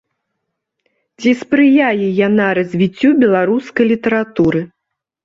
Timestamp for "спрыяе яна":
1.41-2.47